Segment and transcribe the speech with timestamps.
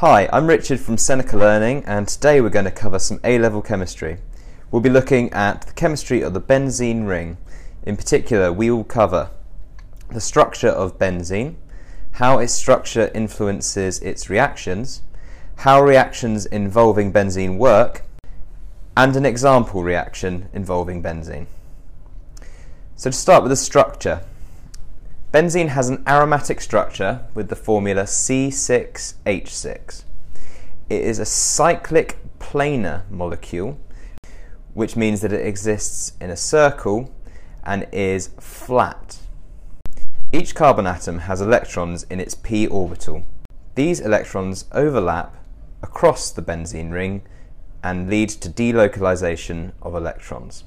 [0.00, 4.18] Hi, I'm Richard from Seneca Learning and today we're going to cover some A-level chemistry.
[4.70, 7.38] We'll be looking at the chemistry of the benzene ring.
[7.84, 9.30] In particular, we will cover
[10.10, 11.54] the structure of benzene,
[12.12, 15.00] how its structure influences its reactions,
[15.60, 18.02] how reactions involving benzene work,
[18.98, 21.46] and an example reaction involving benzene.
[22.96, 24.20] So to start with the structure,
[25.32, 30.04] benzene has an aromatic structure with the formula C6H6.
[30.88, 33.78] It is a cyclic planar molecule,
[34.74, 37.12] which means that it exists in a circle
[37.64, 39.18] and is flat.
[40.32, 43.24] Each carbon atom has electrons in its p orbital.
[43.74, 45.34] These electrons overlap
[45.82, 47.22] across the benzene ring
[47.82, 50.64] and lead to delocalization of electrons.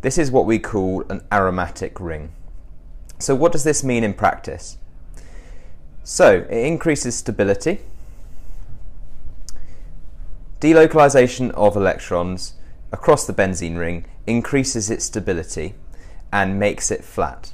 [0.00, 2.32] This is what we call an aromatic ring.
[3.18, 4.78] So what does this mean in practice?
[6.02, 7.80] So it increases stability,
[10.60, 12.54] delocalization of electrons
[12.92, 15.74] across the benzene ring increases its stability
[16.32, 17.52] and makes it flat.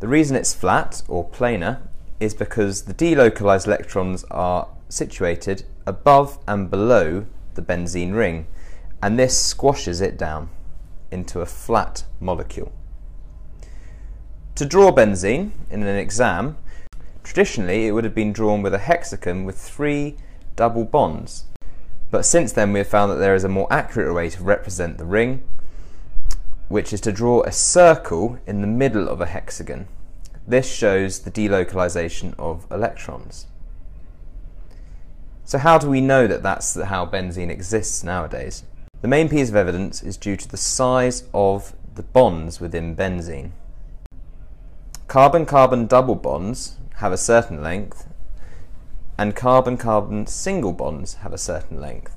[0.00, 1.80] The reason it's flat or planar
[2.20, 8.46] is because the delocalized electrons are situated above and below the benzene ring,
[9.02, 10.48] and this squashes it down
[11.10, 12.72] into a flat molecule.
[14.56, 16.58] To draw benzene in an exam,
[17.24, 20.16] traditionally it would have been drawn with a hexagon with three
[20.56, 21.44] double bonds.
[22.10, 24.98] But since then we have found that there is a more accurate way to represent
[24.98, 25.42] the ring,
[26.68, 29.88] which is to draw a circle in the middle of a hexagon.
[30.46, 33.46] This shows the delocalization of electrons.
[35.44, 38.64] So how do we know that that's how benzene exists nowadays?
[39.00, 43.52] The main piece of evidence is due to the size of the bonds within benzene.
[45.12, 48.08] Carbon-carbon double bonds have a certain length,
[49.18, 52.16] and carbon-carbon single bonds have a certain length.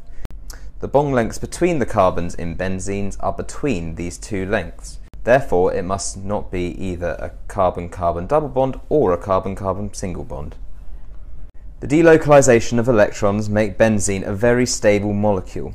[0.79, 5.00] The bond lengths between the carbons in benzenes are between these two lengths.
[5.25, 10.56] Therefore, it must not be either a carbon-carbon double bond or a carbon-carbon single bond.
[11.81, 15.73] The delocalization of electrons make benzene a very stable molecule.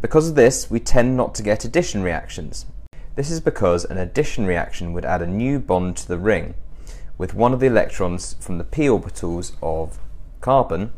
[0.00, 2.64] Because of this, we tend not to get addition reactions.
[3.14, 6.54] This is because an addition reaction would add a new bond to the ring,
[7.22, 10.00] with one of the electrons from the p orbitals of
[10.40, 10.92] carbon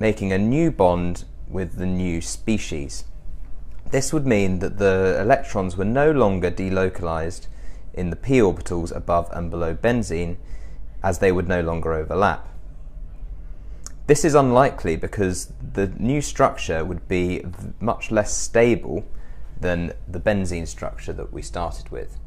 [0.00, 3.04] making a new bond with the new species.
[3.92, 7.46] This would mean that the electrons were no longer delocalized
[7.94, 10.38] in the p orbitals above and below benzene,
[11.04, 12.48] as they would no longer overlap.
[14.08, 17.44] This is unlikely because the new structure would be
[17.78, 19.04] much less stable
[19.60, 22.18] than the benzene structure that we started with.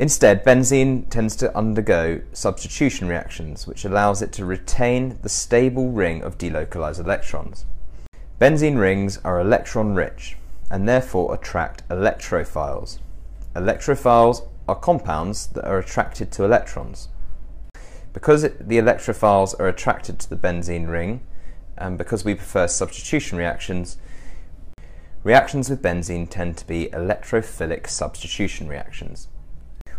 [0.00, 6.22] Instead, benzene tends to undergo substitution reactions, which allows it to retain the stable ring
[6.22, 7.64] of delocalized electrons.
[8.40, 10.36] Benzene rings are electron rich
[10.68, 12.98] and therefore attract electrophiles.
[13.54, 17.08] Electrophiles are compounds that are attracted to electrons.
[18.12, 21.20] Because the electrophiles are attracted to the benzene ring,
[21.76, 23.96] and because we prefer substitution reactions,
[25.22, 29.28] reactions with benzene tend to be electrophilic substitution reactions.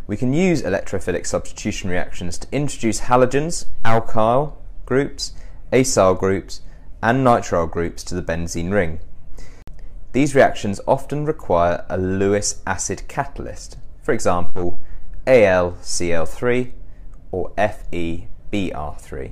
[0.07, 4.53] We can use electrophilic substitution reactions to introduce halogens, alkyl
[4.85, 5.33] groups,
[5.73, 6.61] acyl groups,
[7.01, 8.99] and nitrile groups to the benzene ring.
[10.11, 14.79] These reactions often require a Lewis acid catalyst, for example,
[15.25, 16.71] AlCl3
[17.31, 19.31] or FeBr3.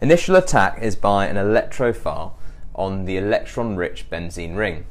[0.00, 2.34] Initial attack is by an electrophile
[2.74, 4.86] on the electron-rich benzene ring.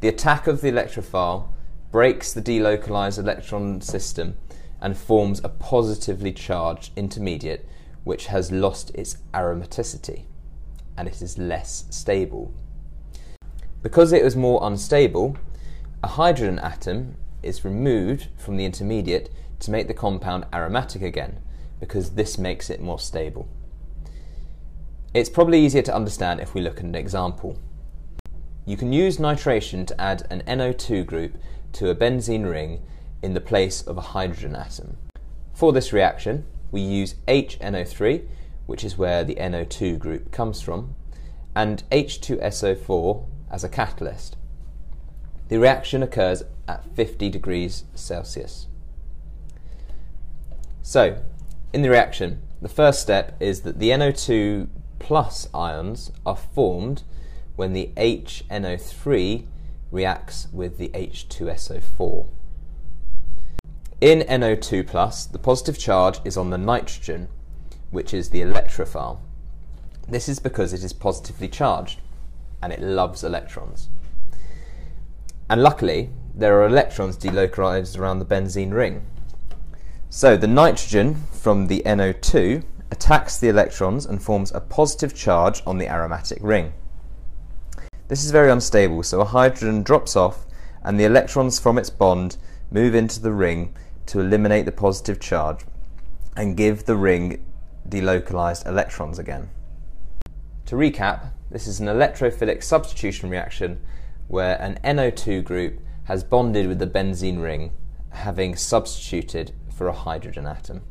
[0.00, 1.48] The attack of the electrophile
[1.96, 4.36] breaks the delocalized electron system
[4.82, 7.66] and forms a positively charged intermediate
[8.04, 10.26] which has lost its aromaticity
[10.98, 12.52] and it is less stable.
[13.82, 15.38] Because it was more unstable,
[16.02, 19.30] a hydrogen atom is removed from the intermediate
[19.60, 21.40] to make the compound aromatic again,
[21.80, 23.48] because this makes it more stable.
[25.14, 27.58] It's probably easier to understand if we look at an example.
[28.66, 31.38] You can use nitration to add an NO2 group
[31.76, 32.82] to a benzene ring
[33.22, 34.96] in the place of a hydrogen atom.
[35.52, 38.26] For this reaction, we use HNO3,
[38.66, 40.94] which is where the NO2 group comes from,
[41.54, 44.36] and H2SO4 as a catalyst.
[45.48, 48.66] The reaction occurs at 50 degrees Celsius.
[50.82, 51.22] So,
[51.72, 54.68] in the reaction, the first step is that the NO2
[54.98, 57.02] plus ions are formed
[57.54, 59.46] when the HNO3
[59.90, 62.26] reacts with the H2SO4.
[64.00, 67.28] In NO2 plus, the positive charge is on the nitrogen,
[67.90, 69.20] which is the electrophile.
[70.08, 72.00] This is because it is positively charged
[72.62, 73.88] and it loves electrons.
[75.48, 79.06] And luckily, there are electrons delocalized around the benzene ring.
[80.10, 85.78] So the nitrogen from the NO2 attacks the electrons and forms a positive charge on
[85.78, 86.72] the aromatic ring.
[88.08, 90.46] This is very unstable, so a hydrogen drops off
[90.84, 92.36] and the electrons from its bond
[92.70, 93.74] move into the ring
[94.06, 95.64] to eliminate the positive charge
[96.36, 97.44] and give the ring
[97.88, 99.50] delocalized electrons again.
[100.66, 103.80] To recap, this is an electrophilic substitution reaction
[104.28, 107.72] where an NO2 group has bonded with the benzene ring,
[108.10, 110.82] having substituted for a hydrogen atom.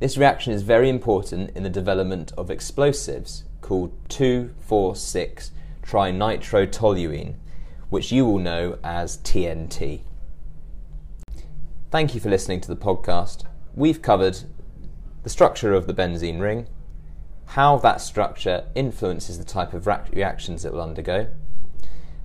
[0.00, 5.50] This reaction is very important in the development of explosives called 2,4,6
[5.86, 7.34] trinitrotoluene,
[7.88, 10.00] which you will know as TNT.
[11.90, 13.44] Thank you for listening to the podcast.
[13.74, 14.40] We've covered
[15.22, 16.66] the structure of the benzene ring,
[17.46, 21.28] how that structure influences the type of reactions it will undergo,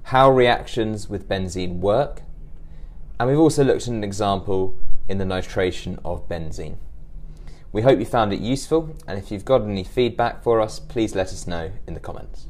[0.03, 2.23] how reactions with benzene work,
[3.19, 4.75] and we've also looked at an example
[5.07, 6.77] in the nitration of benzene.
[7.71, 11.13] We hope you found it useful, and if you've got any feedback for us, please
[11.15, 12.47] let us know in the comments.